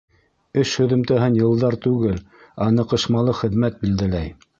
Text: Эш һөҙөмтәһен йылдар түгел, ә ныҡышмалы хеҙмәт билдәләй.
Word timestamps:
Эш 0.61 0.69
һөҙөмтәһен 0.83 1.37
йылдар 1.41 1.77
түгел, 1.83 2.17
ә 2.65 2.67
ныҡышмалы 2.79 3.37
хеҙмәт 3.41 3.79
билдәләй. 3.85 4.35